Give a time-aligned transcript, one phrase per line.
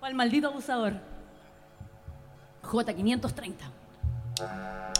[0.00, 0.94] O al maldito abusador.
[2.62, 4.99] J530.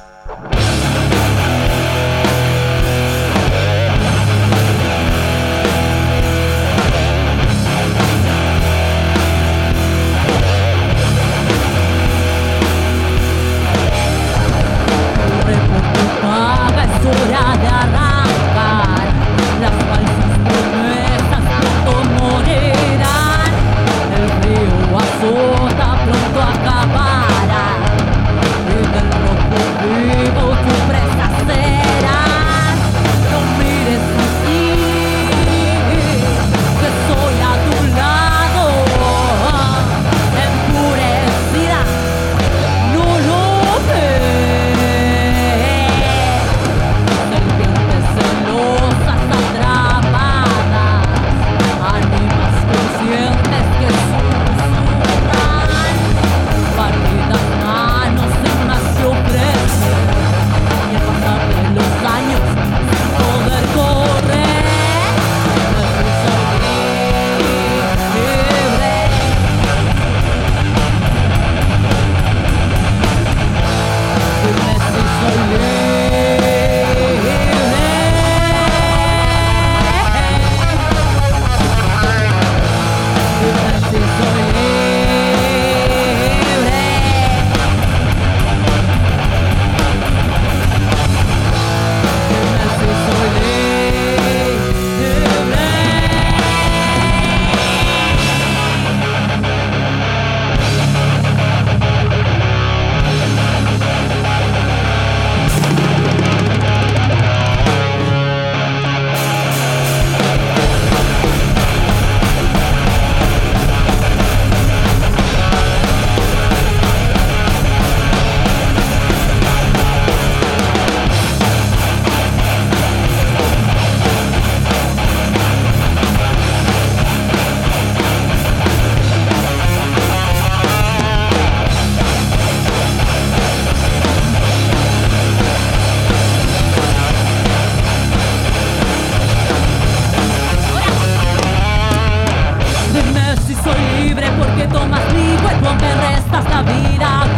[146.62, 147.29] vida.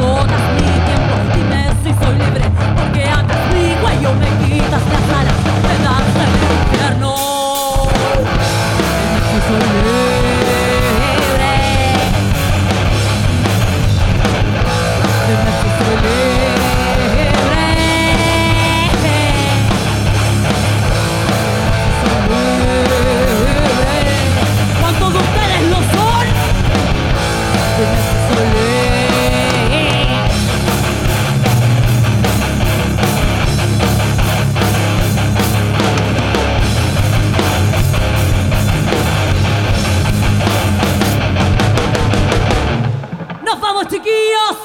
[43.87, 44.59] Chiquillos.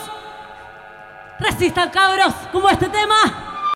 [1.39, 3.56] Resistan, cabros, como este tema.